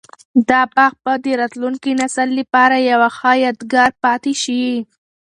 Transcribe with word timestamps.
دا 0.49 0.61
باغ 0.75 0.93
به 1.03 1.13
د 1.23 1.25
راتلونکي 1.41 1.91
نسل 2.01 2.29
لپاره 2.39 2.75
یو 2.91 3.01
ښه 3.17 3.31
یادګار 3.45 3.91
پاتي 4.03 4.33
شي. 4.43 4.63